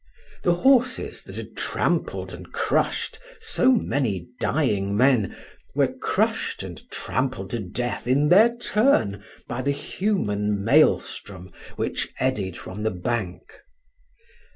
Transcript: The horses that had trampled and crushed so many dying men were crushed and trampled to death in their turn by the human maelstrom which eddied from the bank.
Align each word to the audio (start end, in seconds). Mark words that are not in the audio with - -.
The 0.43 0.55
horses 0.55 1.21
that 1.25 1.35
had 1.35 1.55
trampled 1.55 2.33
and 2.33 2.51
crushed 2.51 3.19
so 3.39 3.71
many 3.71 4.29
dying 4.39 4.97
men 4.97 5.37
were 5.75 5.89
crushed 5.93 6.63
and 6.63 6.81
trampled 6.89 7.51
to 7.51 7.59
death 7.59 8.07
in 8.07 8.29
their 8.29 8.57
turn 8.57 9.23
by 9.47 9.61
the 9.61 9.69
human 9.69 10.63
maelstrom 10.65 11.51
which 11.75 12.09
eddied 12.19 12.57
from 12.57 12.81
the 12.81 12.89
bank. 12.89 13.43